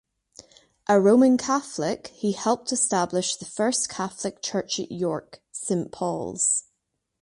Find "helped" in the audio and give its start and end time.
2.31-2.71